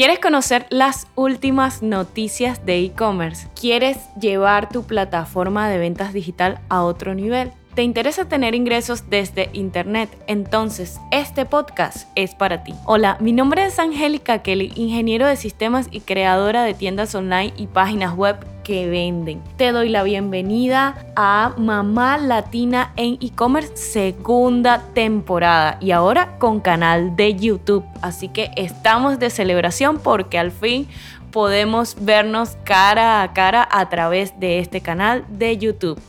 [0.00, 3.48] ¿Quieres conocer las últimas noticias de e-commerce?
[3.54, 7.52] ¿Quieres llevar tu plataforma de ventas digital a otro nivel?
[7.74, 10.08] ¿Te interesa tener ingresos desde Internet?
[10.26, 12.72] Entonces, este podcast es para ti.
[12.86, 17.66] Hola, mi nombre es Angélica Kelly, ingeniero de sistemas y creadora de tiendas online y
[17.66, 18.38] páginas web
[18.70, 19.42] venden.
[19.56, 27.16] Te doy la bienvenida a Mamá Latina en e-commerce segunda temporada y ahora con canal
[27.16, 27.84] de YouTube.
[28.02, 30.88] Así que estamos de celebración porque al fin
[31.32, 36.00] podemos vernos cara a cara a través de este canal de YouTube.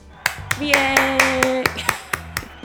[0.59, 1.10] Bien.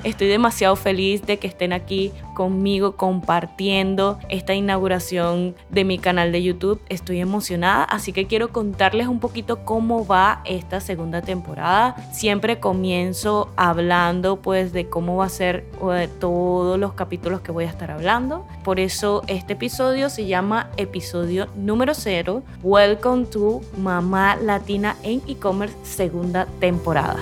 [0.06, 6.44] Estoy demasiado feliz de que estén aquí conmigo compartiendo esta inauguración de mi canal de
[6.44, 6.80] YouTube.
[6.88, 11.96] Estoy emocionada, así que quiero contarles un poquito cómo va esta segunda temporada.
[12.12, 15.64] Siempre comienzo hablando pues de cómo va a ser
[16.20, 18.46] todos los capítulos que voy a estar hablando.
[18.62, 25.74] Por eso este episodio se llama episodio número 0, Welcome to Mamá Latina en e-commerce
[25.82, 27.18] segunda temporada.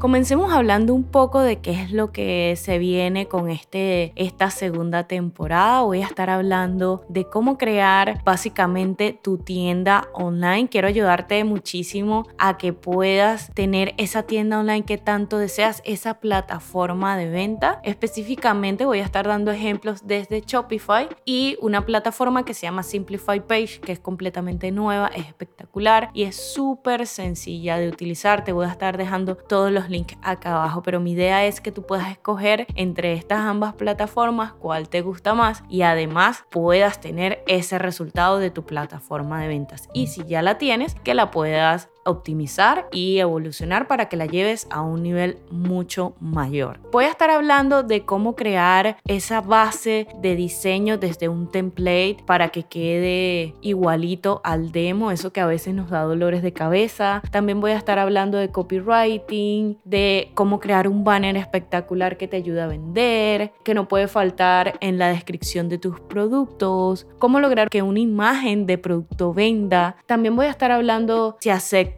[0.00, 5.04] Comencemos hablando un poco de qué es lo que se viene con este, esta segunda
[5.04, 5.82] temporada.
[5.82, 10.70] Voy a estar hablando de cómo crear básicamente tu tienda online.
[10.70, 17.18] Quiero ayudarte muchísimo a que puedas tener esa tienda online que tanto deseas, esa plataforma
[17.18, 17.82] de venta.
[17.84, 23.46] Específicamente voy a estar dando ejemplos desde Shopify y una plataforma que se llama Simplify
[23.46, 28.44] Page, que es completamente nueva, es espectacular y es súper sencilla de utilizar.
[28.44, 31.72] Te voy a estar dejando todos los link acá abajo, pero mi idea es que
[31.72, 37.42] tú puedas escoger entre estas ambas plataformas cuál te gusta más y además puedas tener
[37.46, 39.88] ese resultado de tu plataforma de ventas.
[39.92, 44.66] Y si ya la tienes, que la puedas optimizar y evolucionar para que la lleves
[44.70, 46.78] a un nivel mucho mayor.
[46.92, 52.48] Voy a estar hablando de cómo crear esa base de diseño desde un template para
[52.48, 57.22] que quede igualito al demo, eso que a veces nos da dolores de cabeza.
[57.30, 62.36] También voy a estar hablando de copywriting, de cómo crear un banner espectacular que te
[62.36, 67.68] ayude a vender, que no puede faltar en la descripción de tus productos, cómo lograr
[67.68, 69.96] que una imagen de producto venda.
[70.06, 71.89] También voy a estar hablando si hacer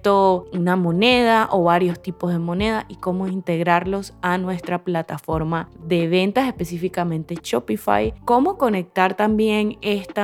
[0.53, 6.47] una moneda o varios tipos de moneda y cómo integrarlos a nuestra plataforma de ventas,
[6.47, 8.15] específicamente Shopify.
[8.25, 10.23] Cómo conectar también este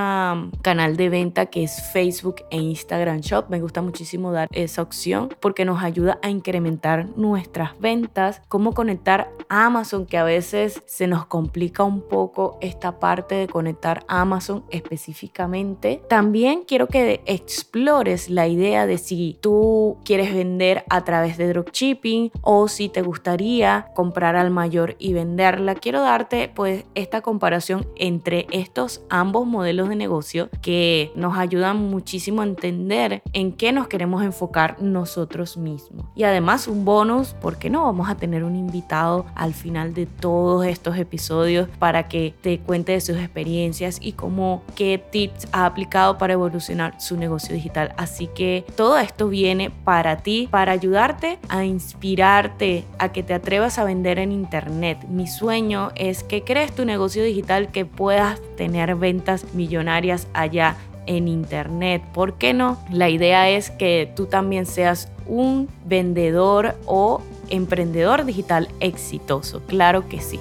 [0.62, 3.46] canal de venta que es Facebook e Instagram Shop.
[3.48, 8.42] Me gusta muchísimo dar esa opción porque nos ayuda a incrementar nuestras ventas.
[8.48, 14.04] Cómo conectar Amazon, que a veces se nos complica un poco esta parte de conectar
[14.08, 16.02] Amazon específicamente.
[16.08, 19.57] También quiero que explores la idea de si tú
[20.04, 25.74] quieres vender a través de dropshipping o si te gustaría comprar al mayor y venderla.
[25.74, 32.42] Quiero darte pues esta comparación entre estos ambos modelos de negocio que nos ayudan muchísimo
[32.42, 36.06] a entender en qué nos queremos enfocar nosotros mismos.
[36.14, 40.66] Y además un bonus, porque no vamos a tener un invitado al final de todos
[40.66, 46.18] estos episodios para que te cuente de sus experiencias y cómo qué tips ha aplicado
[46.18, 47.94] para evolucionar su negocio digital.
[47.97, 49.47] Así que todo esto viene
[49.84, 54.98] para ti, para ayudarte a inspirarte, a que te atrevas a vender en Internet.
[55.09, 60.76] Mi sueño es que crees tu negocio digital que puedas tener ventas millonarias allá
[61.06, 62.03] en Internet.
[62.12, 62.78] ¿Por qué no?
[62.91, 69.62] La idea es que tú también seas un vendedor o emprendedor digital exitoso.
[69.66, 70.38] Claro que sí.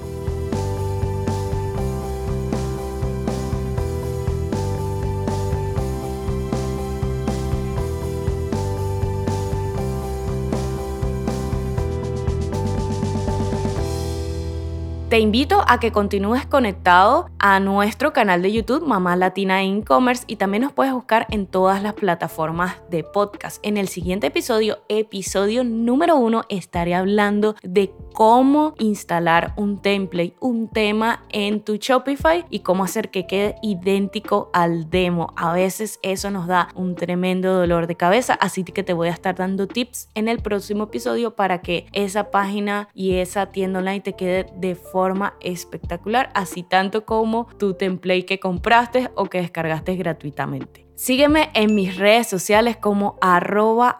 [15.18, 20.36] Te invito a que continúes conectado a nuestro canal de YouTube Mamá Latina E-Commerce y
[20.36, 23.58] también nos puedes buscar en todas las plataformas de podcast.
[23.66, 30.68] En el siguiente episodio, episodio número uno, estaré hablando de cómo instalar un template, un
[30.68, 35.34] tema en tu Shopify y cómo hacer que quede idéntico al demo.
[35.36, 39.14] A veces eso nos da un tremendo dolor de cabeza, así que te voy a
[39.14, 44.02] estar dando tips en el próximo episodio para que esa página y esa tienda online
[44.02, 45.07] te quede de forma
[45.42, 50.87] espectacular, así tanto como tu template que compraste o que descargaste gratuitamente.
[50.98, 53.96] Sígueme en mis redes sociales como arroba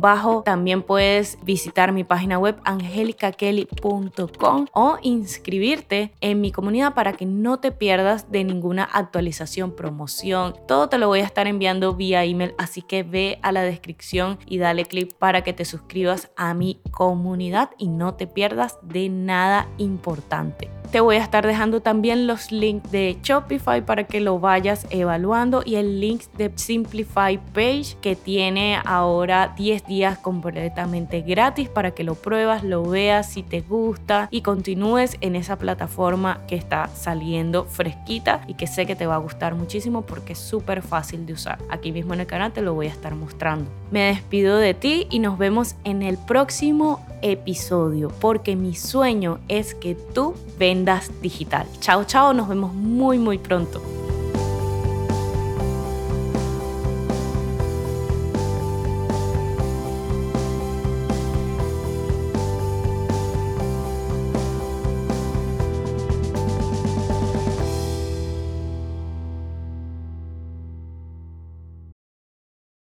[0.00, 7.24] bajo También puedes visitar mi página web angelicakelly.com o inscribirte en mi comunidad para que
[7.24, 10.56] no te pierdas de ninguna actualización, promoción.
[10.66, 14.40] Todo te lo voy a estar enviando vía email, así que ve a la descripción
[14.46, 19.08] y dale clic para que te suscribas a mi comunidad y no te pierdas de
[19.08, 20.81] nada importante.
[20.92, 25.62] Te voy a estar dejando también los links de Shopify para que lo vayas evaluando
[25.64, 32.04] y el link de Simplify Page que tiene ahora 10 días completamente gratis para que
[32.04, 37.64] lo pruebas, lo veas si te gusta y continúes en esa plataforma que está saliendo
[37.64, 41.32] fresquita y que sé que te va a gustar muchísimo porque es súper fácil de
[41.32, 41.58] usar.
[41.70, 43.70] Aquí mismo en el canal te lo voy a estar mostrando.
[43.90, 49.74] Me despido de ti y nos vemos en el próximo episodio porque mi sueño es
[49.74, 51.66] que tú vendas digital.
[51.80, 53.80] Chao, chao, nos vemos muy, muy pronto.